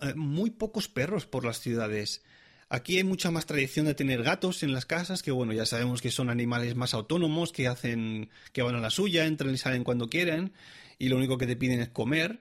eh, 0.00 0.14
muy 0.14 0.50
pocos 0.50 0.88
perros 0.88 1.26
por 1.26 1.44
las 1.44 1.60
ciudades. 1.60 2.22
Aquí 2.68 2.98
hay 2.98 3.04
mucha 3.04 3.30
más 3.30 3.46
tradición 3.46 3.86
de 3.86 3.94
tener 3.94 4.22
gatos 4.22 4.62
en 4.62 4.72
las 4.72 4.84
casas, 4.84 5.22
que 5.22 5.30
bueno, 5.30 5.54
ya 5.54 5.64
sabemos 5.64 6.02
que 6.02 6.10
son 6.10 6.28
animales 6.28 6.74
más 6.74 6.92
autónomos, 6.92 7.50
que 7.50 7.66
hacen, 7.66 8.28
que 8.52 8.60
van 8.60 8.74
a 8.74 8.80
la 8.80 8.90
suya, 8.90 9.24
entran 9.24 9.54
y 9.54 9.58
salen 9.58 9.84
cuando 9.84 10.10
quieren, 10.10 10.52
y 10.98 11.08
lo 11.08 11.16
único 11.16 11.38
que 11.38 11.46
te 11.46 11.56
piden 11.56 11.80
es 11.80 11.88
comer. 11.88 12.40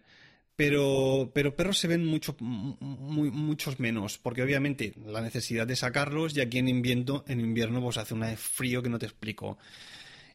Pero, 0.58 1.32
pero 1.36 1.56
perros 1.56 1.78
se 1.78 1.88
ven 1.88 2.04
mucho, 2.04 2.36
muy, 2.40 3.30
muchos 3.30 3.80
menos, 3.80 4.18
porque 4.18 4.42
obviamente 4.42 4.92
la 5.06 5.22
necesidad 5.22 5.68
de 5.68 5.76
sacarlos, 5.76 6.36
y 6.36 6.42
aquí 6.42 6.58
en 6.58 6.68
invierno, 6.68 7.24
en 7.28 7.40
invierno 7.40 7.80
pues 7.80 7.98
hace 7.98 8.16
un 8.16 8.26
frío 8.36 8.82
que 8.82 8.90
no 8.90 8.98
te 8.98 9.06
explico. 9.06 9.60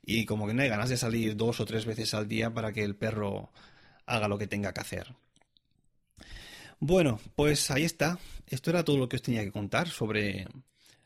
Y 0.04 0.24
como 0.24 0.46
que 0.46 0.54
no 0.54 0.62
hay 0.62 0.68
ganas 0.68 0.90
de 0.90 0.96
salir 0.96 1.36
dos 1.36 1.58
o 1.58 1.64
tres 1.64 1.86
veces 1.86 2.14
al 2.14 2.28
día 2.28 2.54
para 2.54 2.72
que 2.72 2.84
el 2.84 2.94
perro 2.94 3.50
haga 4.06 4.28
lo 4.28 4.38
que 4.38 4.46
tenga 4.46 4.72
que 4.72 4.80
hacer. 4.80 5.12
Bueno, 6.78 7.20
pues 7.34 7.70
ahí 7.72 7.84
está. 7.84 8.18
Esto 8.46 8.70
era 8.70 8.84
todo 8.84 8.98
lo 8.98 9.08
que 9.08 9.16
os 9.16 9.22
tenía 9.22 9.42
que 9.42 9.52
contar 9.52 9.88
sobre, 9.88 10.46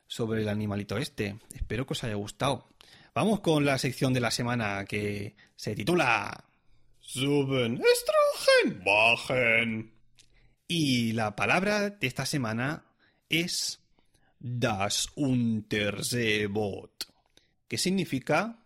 sobre 0.06 0.42
el 0.42 0.48
animalito 0.50 0.98
este. 0.98 1.38
Espero 1.54 1.86
que 1.86 1.94
os 1.94 2.04
haya 2.04 2.16
gustado. 2.16 2.68
Vamos 3.14 3.40
con 3.40 3.64
la 3.64 3.78
sección 3.78 4.12
de 4.12 4.20
la 4.20 4.30
semana 4.30 4.84
que 4.84 5.36
se 5.54 5.74
titula 5.74 6.45
Suben, 7.06 7.80
extrajen, 7.80 8.82
bajen. 8.84 9.92
Y 10.66 11.12
la 11.12 11.36
palabra 11.36 11.90
de 11.90 12.06
esta 12.08 12.26
semana 12.26 12.84
es 13.28 13.80
Das 14.40 15.08
Unterseeboot, 15.14 17.04
que 17.68 17.78
significa 17.78 18.58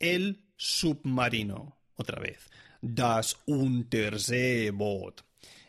el 0.00 0.42
submarino. 0.56 1.76
Otra 1.94 2.18
vez, 2.18 2.50
Das 2.82 3.38
Unterseeboot. 3.46 5.22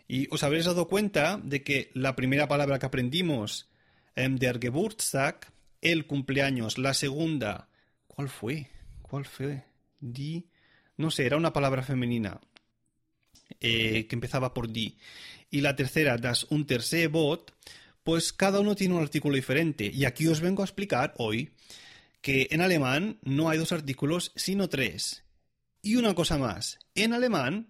Y 0.08 0.28
os 0.34 0.42
habréis 0.42 0.66
dado 0.66 0.88
cuenta 0.88 1.38
de 1.38 1.64
que 1.64 1.92
la 1.94 2.16
primera 2.16 2.48
palabra 2.48 2.80
que 2.80 2.88
aprendimos, 2.88 3.70
em, 4.16 4.38
der 4.38 4.60
Geburtstag, 4.60 5.54
el 5.82 6.08
cumpleaños, 6.08 6.80
la 6.80 6.96
segunda, 6.96 7.70
¿cuál 8.08 8.28
fue? 8.28 8.72
¿Cuál 9.04 9.26
fue? 9.26 9.66
Di, 10.00 10.50
no 10.98 11.12
sé, 11.12 11.26
era 11.26 11.38
una 11.38 11.54
palabra 11.54 11.84
femenina 11.84 12.40
eh, 13.60 14.08
que 14.08 14.16
empezaba 14.16 14.54
por 14.54 14.72
di. 14.72 14.98
Y 15.50 15.62
la 15.62 15.76
tercera, 15.76 16.18
das 16.18 16.46
Unterseeboot, 16.50 17.52
pues 18.04 18.34
cada 18.34 18.60
uno 18.60 18.76
tiene 18.76 18.96
un 18.96 19.02
artículo 19.02 19.36
diferente. 19.36 19.90
Y 19.94 20.06
aquí 20.06 20.28
os 20.28 20.42
vengo 20.42 20.62
a 20.62 20.66
explicar 20.66 21.14
hoy 21.18 21.52
que 22.22 22.48
en 22.52 22.62
alemán 22.62 23.20
no 23.22 23.50
hay 23.50 23.58
dos 23.58 23.72
artículos, 23.72 24.32
sino 24.36 24.68
tres. 24.68 25.24
Y 25.82 25.96
una 25.96 26.14
cosa 26.14 26.38
más, 26.38 26.80
en 26.96 27.14
alemán 27.14 27.68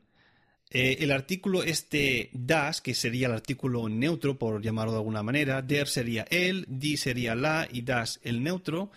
eh, 0.69 0.98
el 1.00 1.12
artículo 1.12 1.63
este 1.63 2.30
das, 2.34 2.82
que 2.82 2.93
sería 2.93 3.28
el 3.28 3.34
artículo 3.34 3.88
neutro, 3.88 4.38
por 4.38 4.62
llamarlo 4.62 4.93
de 4.93 4.97
alguna 4.97 5.23
manera, 5.23 5.62
der 5.62 5.88
sería 5.88 6.25
el, 6.30 6.65
di 6.67 6.97
sería 6.97 7.36
la 7.36 7.67
y 7.71 7.84
das 7.84 8.19
el 8.23 8.43
neutro, 8.43 8.91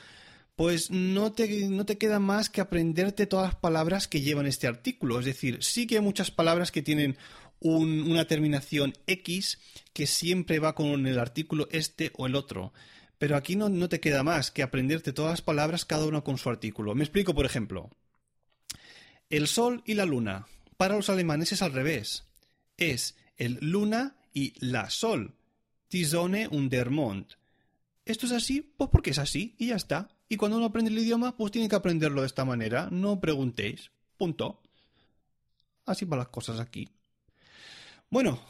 pues 0.61 0.91
no 0.91 1.33
te, 1.33 1.71
no 1.71 1.87
te 1.87 1.97
queda 1.97 2.19
más 2.19 2.51
que 2.51 2.61
aprenderte 2.61 3.27
todas 3.27 3.47
las 3.47 3.55
palabras 3.55 4.07
que 4.07 4.21
llevan 4.21 4.45
este 4.45 4.67
artículo. 4.67 5.19
Es 5.19 5.25
decir, 5.25 5.65
sí 5.65 5.87
que 5.87 5.95
hay 5.95 6.03
muchas 6.03 6.31
palabras 6.31 6.71
que 6.71 6.83
tienen 6.83 7.17
una 7.61 8.27
terminación 8.27 8.93
X 9.07 9.59
que 9.95 10.07
siempre 10.07 10.59
va 10.59 10.75
con 10.75 11.07
el 11.07 11.19
artículo 11.19 11.67
este 11.71 12.13
o 12.19 12.27
el 12.27 12.35
otro. 12.35 12.75
Pero 13.17 13.37
aquí 13.37 13.57
no, 13.57 13.71
no 13.71 13.89
te 13.89 14.01
queda 14.01 14.23
más 14.23 14.51
que 14.51 14.63
aprenderte 14.63 15.15
todas 15.15 15.31
las 15.31 15.41
palabras, 15.41 15.87
cada 15.87 16.05
una 16.05 16.21
con 16.21 16.37
su 16.37 16.51
artículo. 16.51 16.95
Me 16.95 17.05
explico, 17.05 17.35
por 17.35 17.47
ejemplo. 17.47 17.89
El 19.31 19.49
sol 19.49 19.83
y 19.87 19.95
la 19.95 20.05
luna 20.05 20.47
para 20.77 20.95
los 20.95 21.09
alemanes 21.09 21.53
es 21.53 21.63
al 21.63 21.73
revés. 21.73 22.25
Es 22.77 23.17
el 23.39 23.57
luna 23.63 24.19
y 24.35 24.53
la 24.63 24.91
sol. 24.91 25.39
Die 25.91 26.05
Sonne 26.05 26.49
und 26.49 26.71
der 26.71 26.91
Mond. 26.91 27.39
Esto 28.05 28.27
es 28.27 28.33
así, 28.33 28.61
pues 28.77 28.91
porque 28.93 29.13
es 29.13 29.19
así 29.19 29.55
y 29.57 29.69
ya 29.69 29.77
está. 29.77 30.20
Y 30.33 30.37
cuando 30.37 30.59
uno 30.59 30.67
aprende 30.67 30.93
el 30.93 30.99
idioma, 31.01 31.37
pues 31.37 31.51
tiene 31.51 31.69
que 31.69 31.75
aprenderlo 31.75 32.21
de 32.21 32.29
esta 32.29 32.45
manera. 32.45 32.89
No 32.93 33.21
preguntéis. 33.21 33.91
Punto. 34.17 34.63
Así 35.85 36.05
van 36.05 36.21
las 36.21 36.29
cosas 36.29 36.61
aquí. 36.61 36.89
Bueno. 38.09 38.41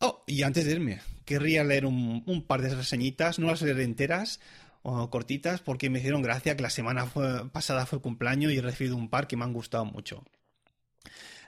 Oh, 0.00 0.24
y 0.26 0.42
antes 0.42 0.64
de 0.64 0.72
irme, 0.72 1.02
querría 1.26 1.64
leer 1.64 1.84
un, 1.84 2.44
par 2.46 2.62
de 2.62 2.74
reseñitas, 2.74 3.38
no 3.38 3.48
las 3.48 3.60
leeré 3.60 3.82
enteras, 3.84 4.40
o 4.82 5.10
cortitas, 5.10 5.60
porque 5.60 5.90
me 5.90 5.98
hicieron 5.98 6.22
gracia 6.22 6.56
que 6.56 6.62
la 6.62 6.70
semana 6.70 7.04
pasada 7.52 7.84
fue 7.84 8.00
cumpleaños 8.00 8.52
y 8.52 8.58
he 8.58 8.62
recibido 8.62 8.96
un 8.96 9.10
par 9.10 9.26
que 9.26 9.36
me 9.36 9.44
han 9.44 9.52
gustado 9.52 9.84
mucho. 9.84 10.24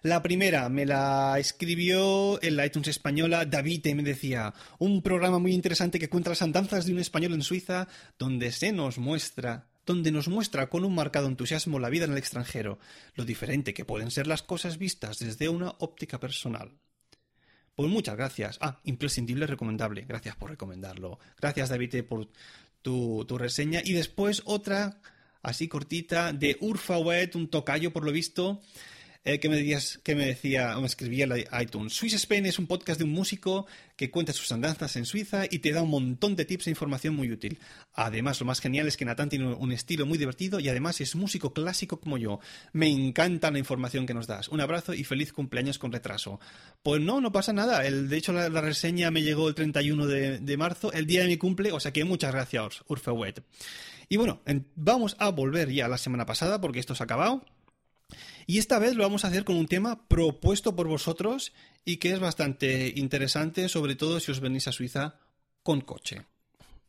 La 0.02 0.22
primera 0.22 0.68
me 0.68 0.84
la 0.84 1.36
escribió 1.38 2.42
en 2.42 2.56
la 2.56 2.66
iTunes 2.66 2.88
española 2.88 3.46
David 3.46 3.86
y 3.86 3.94
me 3.94 4.02
decía, 4.02 4.52
un 4.78 5.00
programa 5.00 5.38
muy 5.38 5.52
interesante 5.54 5.98
que 5.98 6.10
cuenta 6.10 6.30
las 6.30 6.42
andanzas 6.42 6.84
de 6.84 6.92
un 6.92 6.98
español 6.98 7.32
en 7.32 7.42
Suiza, 7.42 7.86
donde 8.18 8.52
se 8.52 8.72
nos 8.72 8.98
muestra 8.98 9.69
donde 9.90 10.12
nos 10.12 10.28
muestra 10.28 10.68
con 10.68 10.84
un 10.84 10.94
marcado 10.94 11.26
entusiasmo 11.26 11.80
la 11.80 11.90
vida 11.90 12.04
en 12.04 12.12
el 12.12 12.18
extranjero, 12.18 12.78
lo 13.16 13.24
diferente 13.24 13.74
que 13.74 13.84
pueden 13.84 14.12
ser 14.12 14.28
las 14.28 14.42
cosas 14.42 14.78
vistas 14.78 15.18
desde 15.18 15.48
una 15.48 15.74
óptica 15.78 16.20
personal. 16.20 16.78
Pues 17.74 17.90
muchas 17.90 18.16
gracias. 18.16 18.58
Ah, 18.60 18.80
imprescindible, 18.84 19.46
recomendable. 19.46 20.04
Gracias 20.06 20.36
por 20.36 20.50
recomendarlo. 20.50 21.18
Gracias, 21.40 21.70
David, 21.70 22.04
por 22.04 22.28
tu, 22.82 23.24
tu 23.26 23.36
reseña. 23.36 23.80
Y 23.84 23.92
después 23.92 24.42
otra, 24.44 25.00
así 25.42 25.66
cortita, 25.66 26.32
de 26.32 26.56
Urfawet, 26.60 27.34
un 27.34 27.48
tocayo, 27.48 27.92
por 27.92 28.04
lo 28.04 28.12
visto, 28.12 28.60
eh, 29.22 29.38
que, 29.38 29.50
me 29.50 29.56
decías, 29.56 30.00
que 30.02 30.14
me 30.14 30.24
decía, 30.24 30.78
o 30.78 30.80
me 30.80 30.86
escribía 30.86 31.26
en 31.26 31.44
iTunes. 31.60 31.92
Swiss 31.92 32.14
Spain 32.14 32.46
es 32.46 32.58
un 32.58 32.66
podcast 32.66 32.98
de 32.98 33.04
un 33.04 33.12
músico 33.12 33.66
que 33.96 34.10
cuenta 34.10 34.32
sus 34.32 34.50
andanzas 34.50 34.96
en 34.96 35.04
Suiza 35.04 35.44
y 35.50 35.58
te 35.58 35.72
da 35.72 35.82
un 35.82 35.90
montón 35.90 36.36
de 36.36 36.46
tips 36.46 36.68
e 36.68 36.70
información 36.70 37.14
muy 37.14 37.30
útil. 37.30 37.58
Además, 37.92 38.40
lo 38.40 38.46
más 38.46 38.60
genial 38.60 38.88
es 38.88 38.96
que 38.96 39.04
Natán 39.04 39.28
tiene 39.28 39.52
un 39.52 39.72
estilo 39.72 40.06
muy 40.06 40.16
divertido 40.16 40.58
y 40.58 40.70
además 40.70 41.02
es 41.02 41.16
músico 41.16 41.52
clásico 41.52 42.00
como 42.00 42.16
yo. 42.16 42.40
Me 42.72 42.88
encanta 42.88 43.50
la 43.50 43.58
información 43.58 44.06
que 44.06 44.14
nos 44.14 44.26
das. 44.26 44.48
Un 44.48 44.62
abrazo 44.62 44.94
y 44.94 45.04
feliz 45.04 45.34
cumpleaños 45.34 45.78
con 45.78 45.92
retraso. 45.92 46.40
Pues 46.82 47.02
no, 47.02 47.20
no 47.20 47.30
pasa 47.30 47.52
nada. 47.52 47.84
El, 47.86 48.08
de 48.08 48.16
hecho, 48.16 48.32
la, 48.32 48.48
reseña 48.48 49.10
me 49.10 49.22
llegó 49.22 49.48
el 49.48 49.54
31 49.54 50.06
de, 50.06 50.38
de, 50.38 50.56
marzo, 50.56 50.92
el 50.92 51.06
día 51.06 51.20
de 51.20 51.28
mi 51.28 51.36
cumple, 51.36 51.72
o 51.72 51.80
sea 51.80 51.92
que 51.92 52.04
muchas 52.04 52.32
gracias, 52.32 52.82
Urfewet. 52.88 53.42
Y 54.08 54.16
bueno, 54.16 54.40
vamos 54.74 55.14
a 55.18 55.28
volver 55.28 55.70
ya 55.70 55.84
a 55.84 55.88
la 55.88 55.98
semana 55.98 56.26
pasada 56.26 56.60
porque 56.60 56.80
esto 56.80 56.94
se 56.94 57.02
ha 57.02 57.04
acabado. 57.04 57.44
Y 58.46 58.58
esta 58.58 58.78
vez 58.78 58.94
lo 58.94 59.02
vamos 59.02 59.24
a 59.24 59.28
hacer 59.28 59.44
con 59.44 59.56
un 59.56 59.66
tema 59.66 60.06
propuesto 60.08 60.74
por 60.74 60.88
vosotros 60.88 61.52
y 61.84 61.98
que 61.98 62.12
es 62.12 62.20
bastante 62.20 62.92
interesante, 62.96 63.68
sobre 63.68 63.94
todo 63.94 64.20
si 64.20 64.32
os 64.32 64.40
venís 64.40 64.68
a 64.68 64.72
Suiza 64.72 65.16
con 65.62 65.80
coche. 65.80 66.26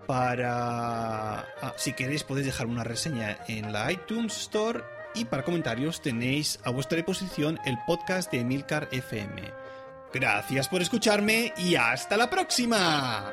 Para... 0.07 1.39
Ah, 1.39 1.73
si 1.77 1.93
queréis 1.93 2.23
podéis 2.23 2.47
dejar 2.47 2.65
una 2.67 2.83
reseña 2.83 3.39
en 3.47 3.71
la 3.73 3.91
iTunes 3.91 4.37
Store 4.37 4.83
y 5.13 5.25
para 5.25 5.43
comentarios 5.43 6.01
tenéis 6.01 6.59
a 6.63 6.69
vuestra 6.71 6.97
disposición 6.97 7.59
el 7.65 7.77
podcast 7.85 8.31
de 8.31 8.43
Milcar 8.43 8.87
FM. 8.91 9.41
Gracias 10.13 10.67
por 10.67 10.81
escucharme 10.81 11.53
y 11.57 11.75
hasta 11.75 12.17
la 12.17 12.29
próxima. 12.29 13.31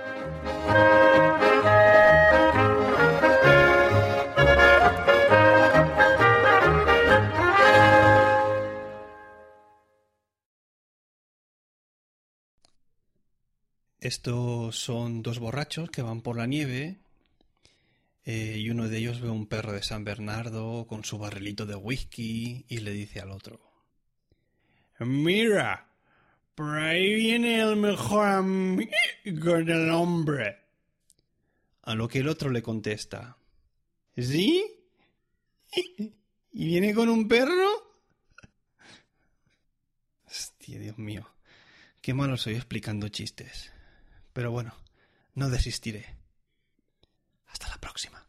Estos 14.00 14.76
son 14.78 15.22
dos 15.22 15.40
borrachos 15.40 15.90
que 15.90 16.02
van 16.02 16.22
por 16.22 16.36
la 16.36 16.46
nieve 16.46 16.98
eh, 18.24 18.57
y 18.59 18.70
uno 18.70 18.88
de 18.88 18.98
ellos 18.98 19.20
ve 19.20 19.31
un 19.31 19.46
perro 19.46 19.72
de 19.72 19.83
San 19.83 20.04
Bernardo 20.04 20.87
con 20.87 21.04
su 21.04 21.18
barrilito 21.18 21.66
de 21.66 21.74
whisky 21.74 22.64
y 22.68 22.78
le 22.78 22.92
dice 22.92 23.20
al 23.20 23.31
otro 23.31 23.61
Mira, 25.00 25.88
por 26.54 26.76
ahí 26.76 27.14
viene 27.14 27.61
el 27.61 27.76
mejor 27.76 28.26
amigo 28.26 29.52
del 29.64 29.90
hombre. 29.90 30.59
A 31.83 31.94
lo 31.94 32.09
que 32.09 32.18
el 32.18 32.28
otro 32.28 32.50
le 32.50 32.62
contesta 32.62 33.38
¿Sí? 34.16 34.64
¿Y 36.52 36.66
viene 36.66 36.92
con 36.92 37.09
un 37.09 37.28
perro? 37.28 37.68
Hostia, 40.26 40.78
Dios 40.78 40.98
mío. 40.98 41.31
Qué 42.00 42.14
malo 42.14 42.37
soy 42.37 42.54
explicando 42.54 43.09
chistes. 43.09 43.72
Pero 44.33 44.50
bueno, 44.50 44.74
no 45.35 45.50
desistiré. 45.50 46.17
Hasta 47.48 47.68
la 47.68 47.78
próxima. 47.78 48.27